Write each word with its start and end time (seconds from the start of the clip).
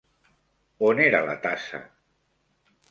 On 0.87 1.03
era 1.05 1.21
la 1.29 1.37
tassa? 1.47 1.85